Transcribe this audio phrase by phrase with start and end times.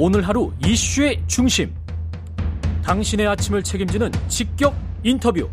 [0.00, 1.74] 오늘 하루 이슈의 중심.
[2.84, 4.72] 당신의 아침을 책임지는 직격
[5.02, 5.50] 인터뷰.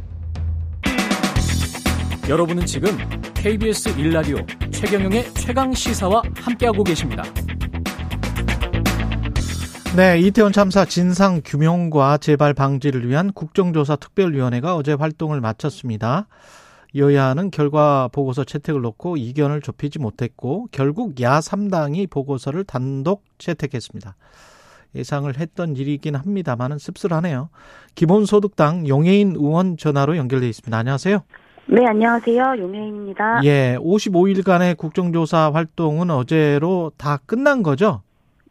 [2.29, 2.95] 여러분은 지금
[3.33, 4.37] KBS 일라디오
[4.69, 7.23] 최경영의 최강 시사와 함께하고 계십니다.
[9.95, 16.27] 네, 이태원 참사 진상 규명과 재발 방지를 위한 국정조사 특별위원회가 어제 활동을 마쳤습니다.
[16.95, 24.15] 여야는 결과 보고서 채택을 놓고 이견을 좁히지 못했고 결국 야 3당이 보고서를 단독 채택했습니다.
[24.95, 27.49] 예상을 했던 일이긴 합니다만은 씁쓸하네요.
[27.95, 30.77] 기본소득당 용해인 의원 전화로 연결돼 있습니다.
[30.77, 31.19] 안녕하세요.
[31.67, 32.55] 네, 안녕하세요.
[32.59, 33.41] 용해인입니다.
[33.43, 38.01] 예, 55일간의 국정조사 활동은 어제로 다 끝난 거죠?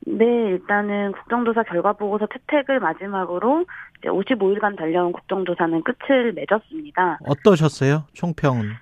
[0.06, 3.64] 네, 일단은 국정조사 결과 보고서 채택을 마지막으로
[4.02, 7.18] 55일간 달려온 국정조사는 끝을 맺었습니다.
[7.26, 8.04] 어떠셨어요?
[8.12, 8.72] 총평은?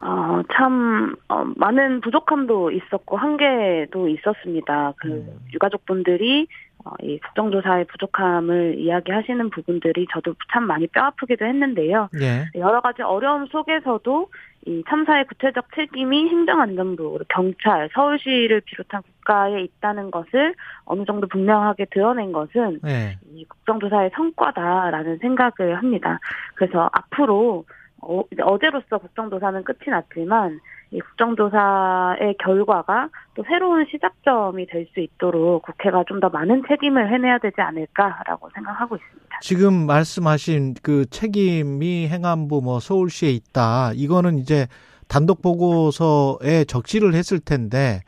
[0.00, 4.92] 어, 참, 어, 많은 부족함도 있었고, 한계도 있었습니다.
[4.98, 5.40] 그, 음.
[5.52, 6.46] 유가족분들이,
[6.84, 12.08] 어, 이 국정조사의 부족함을 이야기하시는 부분들이 저도 참 많이 뼈 아프기도 했는데요.
[12.20, 12.46] 예.
[12.54, 14.28] 여러 가지 어려움 속에서도
[14.66, 20.54] 이 참사의 구체적 책임이 행정안전부, 경찰, 서울시를 비롯한 국가에 있다는 것을
[20.84, 23.18] 어느 정도 분명하게 드러낸 것은 네.
[23.32, 26.18] 이 국정조사의 성과다라는 생각을 합니다.
[26.54, 27.64] 그래서 앞으로
[28.08, 36.02] 어, 어제로서 국정조사는 끝이 났지만 이 국정조사의 결과가 또 새로운 시작점이 될 수 있도록 국회가
[36.08, 39.38] 좀 더 많은 책임을 해내야 되지 않을까라고 생각하고 있습니다.
[39.42, 43.92] 지금 말씀하신 그 책임이 행안부 뭐 서울시에 있다.
[43.94, 44.66] 이거는 이제
[45.08, 48.00] 단독 보고서에 적시를 했을 텐데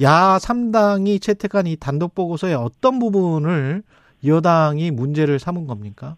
[0.00, 3.82] 야 3당이 채택한 이 단독 보고서의 어떤 부분을
[4.24, 6.16] 여당이 문제를 삼은 겁니까?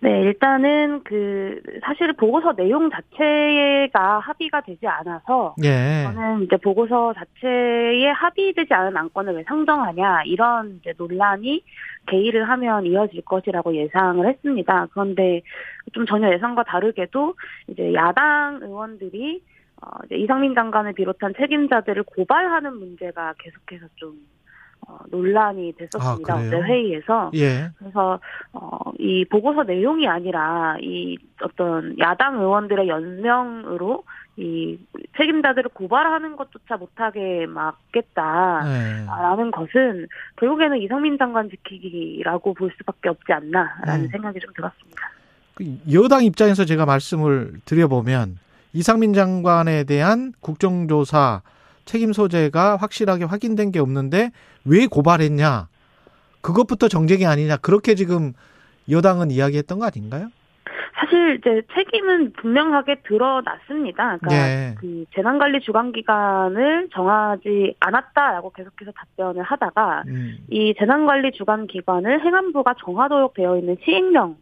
[0.00, 6.04] 네, 일단은 그 사실 보고서 내용 자체가 합의가 되지 않아서 예.
[6.04, 11.62] 저는 이제 보고서 자체에 합의되지 않은 안건을 왜 상정하냐 이런 이제 논란이
[12.06, 14.86] 개의를 하면 이어질 것이라고 예상을 했습니다.
[14.92, 15.42] 그런데
[15.92, 17.34] 좀 전혀 예상과 다르게도
[17.68, 19.42] 이제 야당 의원들이
[19.82, 24.14] 어 이제 이상민 장관을 비롯한 책임자들을 고발하는 문제가 계속해서 좀
[24.88, 26.34] 어, 논란이 됐었습니다.
[26.34, 27.30] 아, 어제 회의에서.
[27.34, 27.70] 예.
[27.76, 28.20] 그래서
[28.52, 34.04] 어, 이 보고서 내용이 아니라 이 어떤 야당 의원들의 연명으로
[34.36, 34.78] 이
[35.16, 39.50] 책임자들을 고발하는 것조차 못하게 막겠다라는 네.
[39.50, 44.08] 것은 결국에는 이상민 장관 지키기라고 볼 수밖에 없지 않나라는 음.
[44.08, 45.10] 생각이 좀 들었습니다.
[45.54, 48.38] 그 여당 입장에서 제가 말씀을 드려보면
[48.74, 51.40] 이상민 장관에 대한 국정조사
[51.86, 54.30] 책임 소재가 확실하게 확인된 게 없는데
[54.66, 55.68] 왜 고발했냐?
[56.42, 57.56] 그것부터 정쟁이 아니냐?
[57.56, 58.34] 그렇게 지금
[58.90, 60.28] 여당은 이야기했던 거 아닌가요?
[60.98, 64.18] 사실 이제 책임은 분명하게 드러났습니다.
[64.18, 64.74] 그러니까 네.
[64.78, 70.38] 그 재난관리 주관 기관을 정하지 않았다라고 계속해서 답변을 하다가 음.
[70.50, 74.36] 이 재난관리 주관 기관을 행안부가 정하도록 되어 있는 시행령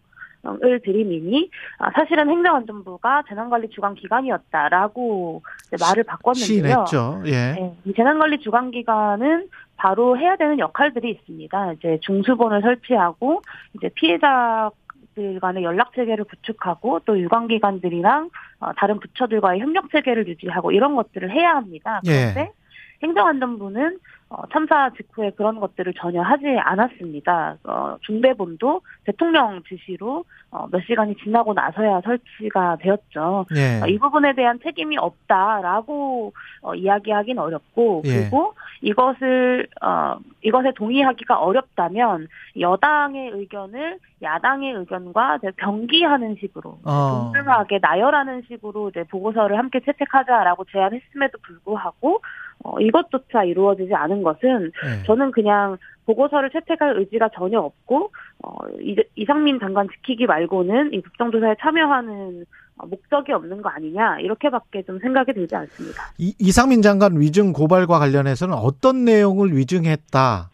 [0.62, 5.42] 을 드리미니 아, 사실은 행정안전부가 재난관리 주관 기관이었다라고
[5.80, 6.84] 말을 바꿨는데요.
[6.86, 7.30] 시했죠 예.
[7.30, 11.72] 네, 이 재난관리 주관 기관은 바로 해야 되는 역할들이 있습니다.
[11.72, 13.42] 이제 중수본을 설치하고
[13.74, 14.70] 이제 피해자
[15.14, 18.30] 들 간의 연락 체계를 구축하고 또 유관 기관들이랑
[18.60, 22.00] 어, 다른 부처들과의 협력 체계를 유지하고 이런 것들을 해야 합니다.
[22.06, 22.32] 예.
[22.32, 22.52] 그런데 예.
[23.02, 23.98] 행정안전부는
[24.30, 27.56] 어, 참사 직후에 그런 것들을 전혀 하지 않았습니다.
[27.64, 33.46] 어, 중대본도 대통령 지시로 어, 몇 시간이 지나고 나서야 설치가 되었죠.
[33.56, 33.80] 예.
[33.82, 38.20] 어, 이 부분에 대한 책임이 없다라고 어, 이야기하기는 어렵고 예.
[38.20, 47.30] 그리고 이것을 어, 이것에 동의하기가 어렵다면 여당의 의견을 야당의 의견과 병기하는 식으로 어.
[47.32, 52.20] 동등하게 나열하는 식으로 이제 보고서를 함께 채택하자라고 제안했음에도 불구하고
[52.62, 55.02] 어, 이것조차 이루어지지 않은 것은 네.
[55.06, 55.76] 저는 그냥
[56.06, 58.10] 보고서를 채택할 의지가 전혀 없고
[58.42, 58.56] 어,
[59.16, 62.44] 이상민 장관 지키기 말고는 이 국정조사에 참여하는
[62.76, 66.02] 목적이 없는 거 아니냐 이렇게밖에 좀 생각이 들지 않습니다.
[66.18, 70.48] 이, 이상민 장관 위증 고발과 관련해서는 어떤 내용을 위증했다는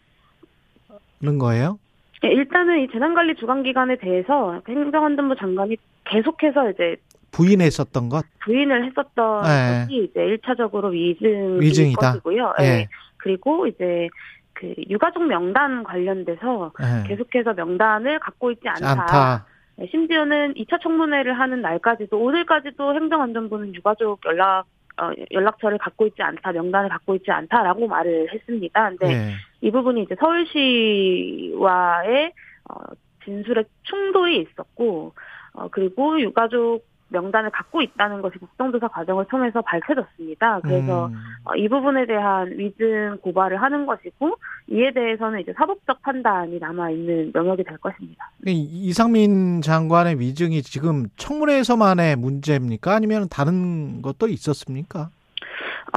[1.39, 1.79] 거예요?
[2.21, 5.75] 네, 일단은 이 재난관리 주관기관에 대해서 행정안전부 장관이
[6.05, 6.95] 계속해서 이제
[7.31, 8.25] 부인했었던 것?
[8.43, 9.85] 부인을 했었던 네.
[9.85, 12.11] 것이 이제 1차적으로 위증 위증이다.
[12.13, 12.53] 것이고요.
[12.59, 12.63] 네.
[12.63, 12.87] 네.
[13.17, 14.09] 그리고 이제
[14.53, 17.03] 그 유가족 명단 관련돼서 네.
[17.07, 18.91] 계속해서 명단을 갖고 있지 않다.
[18.91, 19.45] 않다.
[19.77, 24.65] 네, 심지어는 2차 청문회를 하는 날까지도 오늘까지도 행정안전부는 유가족 연락
[25.01, 28.89] 어, 연락처를 갖고 있지 않다, 명단을 갖고 있지 않다라고 말을 했습니다.
[28.89, 29.31] 근데 네.
[29.61, 30.73] 이 부분이 이제 서울시와의
[32.69, 32.75] 어,
[33.23, 35.13] 진술에 충돌이 있었고,
[35.53, 40.61] 어, 그리고 유가족 명단을 갖고 있다는 것이 국정조사 과정을 통해서 밝혀졌습니다.
[40.61, 41.15] 그래서 음.
[41.43, 44.35] 어, 이 부분에 대한 위증 고발을 하는 것이고
[44.69, 48.31] 이에 대해서는 이제 사법적 판단이 남아 있는 영역이 될 것입니다.
[48.47, 52.95] 이- 이상민 장관의 위증이 지금 청문회에서만의 문제입니까?
[52.95, 55.09] 아니면 다른 것도 있었습니까?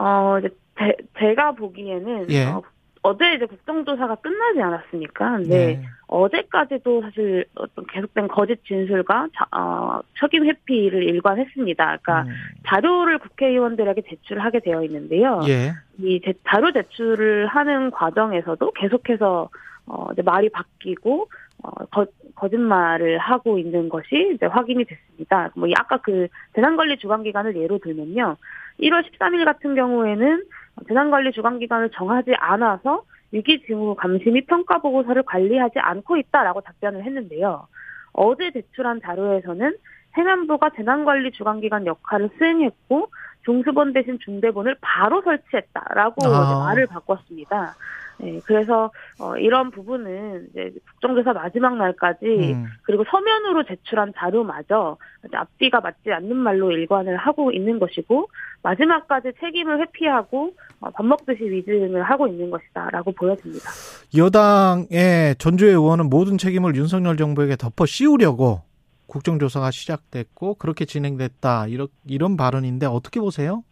[0.00, 2.46] 어, 이제 제, 제가 보기에는 예.
[2.46, 2.62] 어,
[3.06, 5.38] 어제 이제 국정조사가 끝나지 않았습니까?
[5.46, 5.82] 네.
[6.06, 11.84] 어제까지도 사실 어떤 계속된 거짓 진술과 자, 어, 책임 회피를 일관했습니다.
[11.84, 12.34] 그러니까 음.
[12.66, 15.42] 자료를 국회의원들에게 제출하게 되어 있는데요.
[15.46, 15.72] 예.
[15.98, 19.50] 이 제- 자료 제출을 하는 과정에서도 계속해서
[19.86, 21.28] 어, 이제 말이 바뀌고
[21.62, 25.50] 어, 거, 거짓말을 하고 있는 것이 이제 확인이 됐습니다.
[25.56, 28.36] 뭐 아까 그 재난관리 주관기관을 예로 들면요,
[28.80, 30.42] 1월 13일 같은 경우에는
[30.88, 37.66] 재난관리 주관기관을 정하지 않아서 위기 징후 감시 및 평가 보고서를 관리하지 않고 있다라고 답변을 했는데요.
[38.12, 39.76] 어제 제출한 자료에서는
[40.16, 43.10] 행안부가 재난관리 주관기관 역할을 수행했고
[43.44, 46.64] 중수본 대신 중대본을 바로 설치했다라고 아.
[46.66, 47.74] 말을 바꿨습니다.
[48.18, 48.90] 네, 그래서
[49.20, 52.66] 어, 이런 부분은 이제 국정조사 마지막 날까지 음.
[52.82, 54.96] 그리고 서면으로 제출한 자료마저
[55.32, 58.28] 앞뒤가 맞지 않는 말로 일관을 하고 있는 것이고
[58.62, 63.68] 마지막까지 책임을 회피하고 어, 밥 먹듯이 위증을 하고 있는 것이다라고 보여집니다.
[64.16, 68.62] 여당의 전주의 의원은 모든 책임을 윤석열 정부에게 덮어 씌우려고
[69.06, 73.62] 국정조사가 시작됐고 그렇게 진행됐다 이런 이런 발언인데 어떻게 보세요?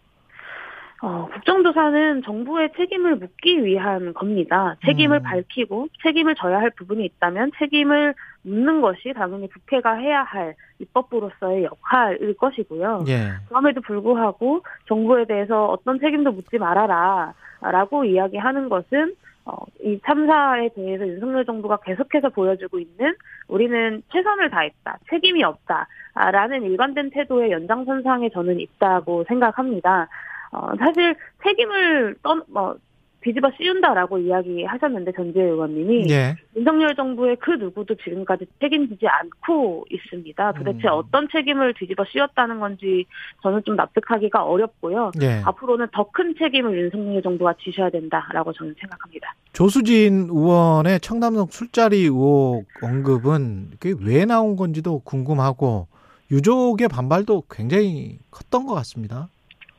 [1.04, 4.76] 어, 국정조사는 정부의 책임을 묻기 위한 겁니다.
[4.86, 5.22] 책임을 음.
[5.24, 12.36] 밝히고 책임을 져야 할 부분이 있다면 책임을 묻는 것이 당연히 국회가 해야 할 입법부로서의 역할일
[12.36, 13.04] 것이고요.
[13.08, 13.30] 예.
[13.48, 21.06] 그럼에도 불구하고 정부에 대해서 어떤 책임도 묻지 말아라 라고 이야기하는 것은 어, 이 참사에 대해서
[21.06, 23.14] 윤석열 정부가 계속해서 보여주고 있는
[23.48, 30.08] 우리는 최선을 다했다, 책임이 없다, 라는 일관된 태도의 연장선상에 저는 있다고 생각합니다.
[30.52, 32.76] 어, 사실 책임을 떠, 뭐,
[33.22, 36.36] 뒤집어 씌운다라고 이야기하셨는데 전지혜 의원님이 예.
[36.56, 40.52] 윤석열 정부의 그 누구도 지금까지 책임지지 않고 있습니다.
[40.52, 40.92] 도대체 음.
[40.92, 43.06] 어떤 책임을 뒤집어 씌웠다는 건지
[43.42, 45.12] 저는 좀 납득하기가 어렵고요.
[45.22, 45.42] 예.
[45.44, 49.34] 앞으로는 더 큰 책임을 윤석열 정부가 지셔야 된다라고 저는 생각합니다.
[49.52, 55.88] 조수진 의원의 청담동 술자리 의혹 언급은 그게 왜 나온 건지도 궁금하고
[56.30, 59.28] 유족의 반발도 굉장히 컸던 것 같습니다.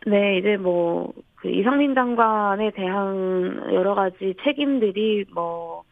[0.05, 1.13] 네, 이제 뭐,
[1.43, 5.83] 그 이상민 장관에 대한 여러 가지 책임들이 뭐,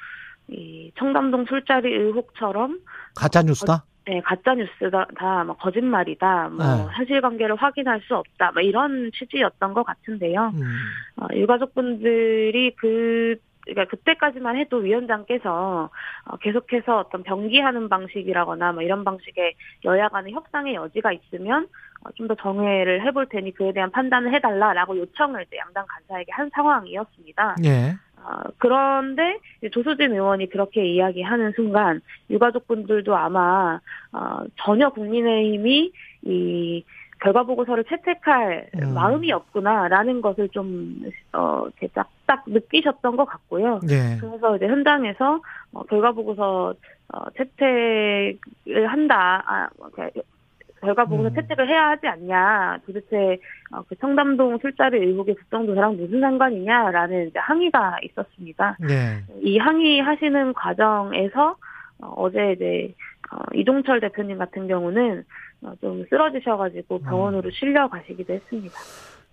[0.48, 2.80] 이 청담동 술자리 의혹처럼
[3.16, 3.84] 가짜 뉴스다.
[4.08, 6.88] 네, 가짜 뉴스다, 다, 뭐, 거짓말이다, 뭐, 네.
[6.96, 10.54] 사실관계를 확인할 수 없다, 뭐, 이런 취지였던 것 같은데요.
[10.54, 10.62] 음.
[11.18, 13.36] 어, 유가족분들이 그,
[13.66, 15.90] 그러니까 그때까지만 해도 위원장께서
[16.26, 19.54] 어, 계속해서 어떤 병기하는 방식이라거나 뭐 이런 방식의
[19.86, 21.68] 여야 간의 협상의 여지가 있으면
[22.04, 27.56] 어, 좀더 정회를 해볼 테니 그에 대한 판단을 해달라라고 요청을 이제 양당 간사에게 한 상황이었습니다.
[27.66, 27.96] 예.
[28.24, 29.40] 어, 그런데
[29.72, 33.80] 조수진 의원이 그렇게 이야기하는 순간 유가족분들도 아마
[34.12, 35.92] 어, 전혀 국민의힘이
[36.24, 36.84] 이
[37.22, 38.94] 결과 보고서를 채택할 음.
[38.94, 41.04] 마음이 없구나라는 것을 좀
[41.34, 43.80] 어, 이렇게 딱딱 느끼셨던 것 같고요.
[43.90, 44.18] 예.
[44.20, 45.40] 그래서 이제 현장에서
[45.72, 46.74] 어, 결과 보고서
[47.14, 49.44] 어, 채택을 한다.
[49.46, 49.70] 아,
[50.82, 51.36] 결과 보고서 음.
[51.36, 52.80] 채택을 해야 하지 않냐.
[52.88, 53.38] 도대체
[53.72, 58.78] 어, 그 청담동 술자리 의혹의 국정조사랑 무슨 상관이냐라는 이제 항의가 있었습니다.
[58.90, 59.24] 예.
[59.42, 61.56] 이 항의하시는 과정에서
[62.02, 62.96] 어, 어제 이제
[63.32, 65.24] 어, 이종철 대표님 같은 경우는
[65.64, 68.76] 어, 좀 쓰러지셔가지고 병원으로 실려 가시기도 했습니다.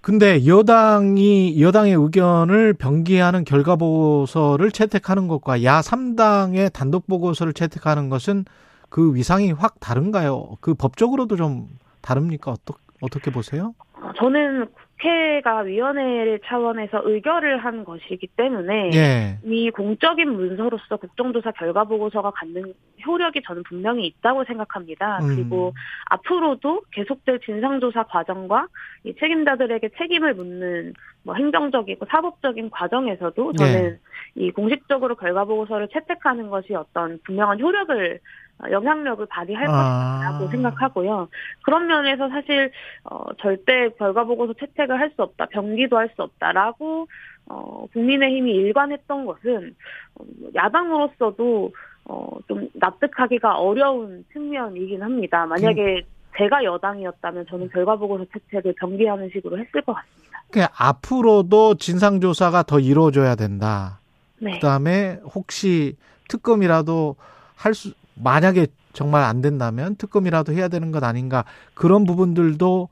[0.01, 8.45] 근데 여당이 여당의 의견을 병기하는 결과 보고서를 채택하는 것과 야 3당의 단독 보고서를 채택하는 것은
[8.89, 10.57] 그 위상이 확 다른가요?
[10.61, 11.67] 그 법적으로도 좀
[12.01, 12.53] 다릅니까?
[12.53, 13.75] 어떻게 어떻게 보세요?
[13.95, 14.67] 어, 저는
[14.99, 19.39] 국회가 위원회 차원에서 의결을 한 것이기 때문에 예.
[19.45, 22.75] 이 공적인 문서로서 국정조사 결과 보고서가 갖는
[23.07, 25.21] 효력이 저는 분명히 있다고 생각합니다.
[25.23, 25.29] 음.
[25.29, 25.73] 그리고
[26.07, 28.67] 앞으로도 계속될 진상조사 과정과
[29.05, 33.99] 이 책임자들에게 책임을 묻는 뭐 행정적이고 사법적인 과정에서도 저는
[34.35, 40.21] 이 공식적으로 결과 보고서를 채택하는 것이 어떤 분명한 효력을 어, 영향력을 발휘할 아.
[40.21, 41.29] 것이라고 생각하고요.
[41.65, 42.71] 그런 면에서 사실
[43.05, 47.07] 어, 절대 결과 보고서 채택을 할 수 없다, 병기도 할 수 없다라고
[47.47, 49.75] 어, 국민의힘이 일관했던 것은
[50.15, 50.25] 어,
[50.55, 51.73] 야당으로서도
[52.05, 55.47] 어, 좀 납득하기가 어려운 측면이긴 합니다.
[55.47, 56.03] 만약에
[56.37, 60.43] 제가 여당이었다면 저는 결과 보고서 채택을 병기하는 식으로 했을 것 같습니다.
[60.51, 64.01] 그 앞으로도 진상 조사가 더 이루어져야 된다.
[64.41, 64.53] 네.
[64.53, 65.97] 그다음에 혹시
[66.29, 67.17] 특검이라도
[67.57, 71.45] 할 수 만약에 정말 안 된다면 특검이라도 해야 되는 것 아닌가
[71.75, 72.89] 그런 부분들도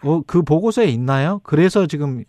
[0.00, 1.40] 그, 그 보고서에 있나요?
[1.44, 2.24] 그래서 지금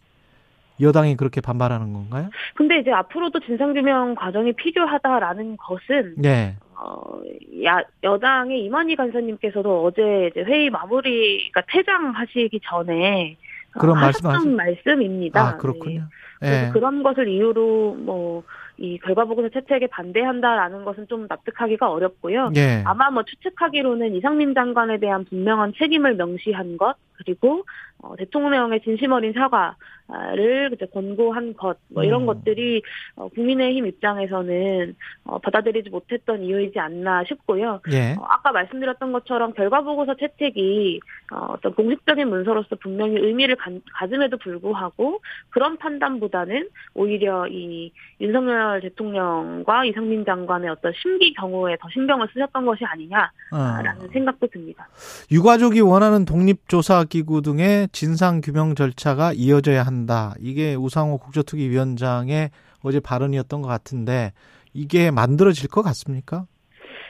[0.79, 2.29] 여당이 그렇게 반발하는 건가요?
[2.55, 6.55] 근데 이제 앞으로도 진상규명 과정이 필요하다라는 것은 네.
[6.75, 7.19] 어,
[7.63, 13.37] 야, 여당의 이만희 간사님께서도 어제 이제 회의 마무리가 퇴장하시기 전에
[13.75, 15.41] 어, 그런 하셨던 말씀하시- 말씀입니다.
[15.47, 16.01] 아 그렇군요.
[16.01, 16.07] 네.
[16.39, 16.71] 그래서 예.
[16.71, 18.43] 그런 것을 이유로 뭐
[18.77, 22.51] 이 결과 보고서 채택에 반대한다라는 것은 좀 납득하기가 어렵고요.
[22.55, 22.83] 예.
[22.85, 27.65] 아마 뭐 추측하기로는 이상민 장관에 대한 분명한 책임을 명시한 것 그리고
[27.99, 32.25] 어, 대통령의 진심 어린 사과를 이제 권고한 것 뭐 이런 음.
[32.27, 32.81] 것들이
[33.15, 37.81] 어, 국민의힘 입장에서는 어, 받아들이지 못했던 이유이지 않나 싶고요.
[37.91, 38.13] 예.
[38.13, 40.99] 어, 아까 말씀드렸던 것처럼 결과 보고서 채택이
[41.33, 47.91] 어, 어떤 공식적인 문서로서 분명히 의미를 가, 가짐에도 불구하고 그런 판단보다는 오히려 이
[48.21, 54.07] 윤석열 대통령과 이상민 장관의 어떤 심기 경우에 더 신경을 쓰셨던 것이 아니냐라는 어.
[54.11, 54.87] 생각도 듭니다.
[55.31, 60.33] 유가족이 원하는 독립조사기구 등의 진상규명 절차가 이어져야 한다.
[60.39, 62.49] 이게 우상호 국조특위위원장의
[62.83, 64.31] 어제 발언이었던 것 같은데
[64.73, 66.45] 이게 만들어질 것 같습니까?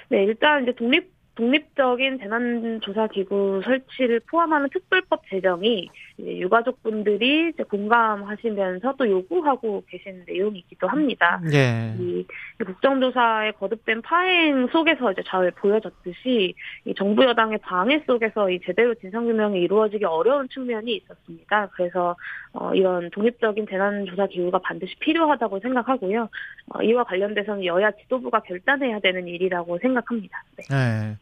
[0.09, 5.87] 네, 일단 이제 독립 독립적인 재난조사기구 설치를 포함하는 특별법 제정이
[6.19, 11.39] 유가족분들이 이제 공감하시면서 또 요구하고 계신 내용이기도 합니다.
[11.53, 11.93] 예.
[11.99, 12.25] 이
[12.63, 16.55] 국정조사의 거듭된 파행 속에서 이제 잘 보여졌듯이
[16.85, 21.69] 이 정부 여당의 방해 속에서 이 제대로 진상규명이 이루어지기 어려운 측면이 있었습니다.
[21.73, 22.15] 그래서
[22.53, 26.29] 어, 이런 독립적인 재난조사 기구가 반드시 필요하다고 생각하고요.
[26.69, 30.43] 어, 이와 관련돼서는 여야 지도부가 결단해야 되는 일이라고 생각합니다.
[30.57, 30.63] 네.
[30.71, 31.17] 예.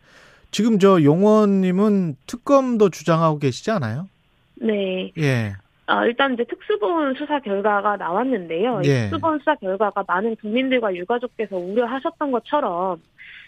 [0.51, 4.07] 지금 저 용원님은 특검도 주장하고 계시지 않아요?
[4.55, 5.11] 네.
[5.17, 5.53] 예.
[5.87, 8.81] 어, 일단 이제 특수본 수사 결과가 나왔는데요.
[8.83, 9.01] 이 예.
[9.03, 12.99] 특수본 수사 결과가 많은 국민들과 유가족께서 우려하셨던 것처럼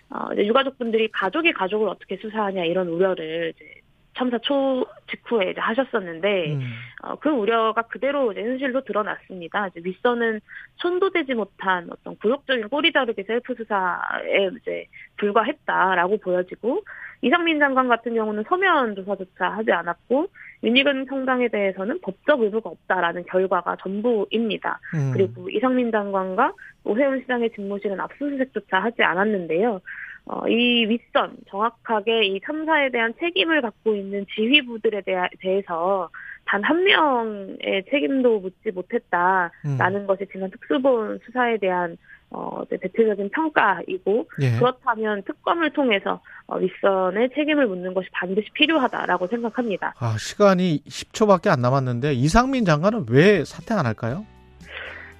[0.10, 3.76] 어, 이제 유가족분들이 가족이 가족을 어떻게 수사하냐 이런 우려를 이제
[4.17, 6.62] 참사 초 직후에 이제 하셨었는데 음.
[7.03, 9.67] 어, 그 우려가 그대로 이제 현실로 드러났습니다.
[9.67, 10.41] 이제 윗선은
[10.77, 14.86] 손도대지 못한 어떤 굴욕적인 꼬리 자르기 셀프 수사에 이제
[15.17, 16.81] 불과했다라고 보여지고
[17.21, 20.27] 이상민 장관 같은 경우는 서면 조사조차 하지 않았고
[20.63, 24.79] 윤희근 성당에 대해서는 법적 의무가 없다라는 결과가 전부입니다.
[24.95, 25.12] 음.
[25.13, 29.81] 그리고 이상민 장관과 오세훈 시장의 집무실은 압수수색조차 하지 않았는데요.
[30.27, 36.10] 어, 이 윗선 정확하게 이 참사에 대한 책임을 갖고 있는 지휘부들에 대하, 대해서
[36.48, 40.07] 단 한 명의 책임도 묻지 못했다라는 음.
[40.07, 41.98] 것이 지난 특수본 수사에 대한
[42.29, 44.57] 어, 이제 대표적인 평가이고 예.
[44.57, 49.93] 그렇다면 특검을 통해서 어, 윗선의 책임을 묻는 것이 반드시 필요하다라고 생각합니다.
[49.98, 54.25] 아, 시간이 10초밖에 안 남았는데 이상민 장관은 왜 사퇴 안 할까요?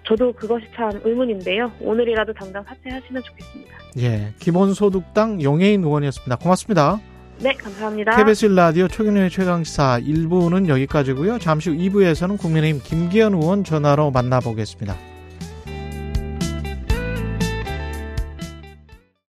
[0.08, 1.72] 저도 그것이 참 의문인데요.
[1.82, 3.72] 오늘이라도 당장 사퇴하시면 좋겠습니다.
[4.00, 4.34] 예.
[4.40, 6.38] 기본소득당 용해인 의원이었습니다.
[6.38, 7.00] 고맙습니다.
[7.40, 8.16] 네, 감사합니다.
[8.16, 11.40] KBS 라디오 최경련의 최강시사 1부는 여기까지고요.
[11.40, 14.96] 잠시 후 2부에서는 국민의힘 김기현 의원 전화로 만나보겠습니다.